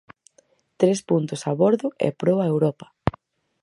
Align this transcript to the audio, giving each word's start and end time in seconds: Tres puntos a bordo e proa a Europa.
Tres 0.79 0.99
puntos 1.09 1.41
a 1.51 1.53
bordo 1.61 1.87
e 2.05 2.07
proa 2.21 2.41
a 2.45 2.49
Europa. 2.53 2.85